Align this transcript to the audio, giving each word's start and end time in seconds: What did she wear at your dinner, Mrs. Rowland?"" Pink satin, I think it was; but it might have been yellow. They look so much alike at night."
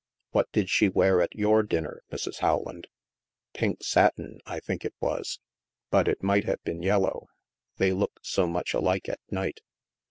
What 0.31 0.51
did 0.51 0.67
she 0.71 0.89
wear 0.89 1.21
at 1.21 1.35
your 1.35 1.61
dinner, 1.61 2.01
Mrs. 2.11 2.41
Rowland?"" 2.41 2.87
Pink 3.53 3.83
satin, 3.83 4.39
I 4.47 4.59
think 4.59 4.83
it 4.83 4.95
was; 4.99 5.39
but 5.91 6.07
it 6.07 6.23
might 6.23 6.45
have 6.45 6.63
been 6.63 6.81
yellow. 6.81 7.27
They 7.77 7.93
look 7.93 8.13
so 8.23 8.47
much 8.47 8.73
alike 8.73 9.07
at 9.07 9.19
night." 9.29 9.59